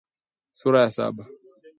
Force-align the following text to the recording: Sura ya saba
Sura 0.59 0.79
ya 0.83 0.91
saba 0.97 1.23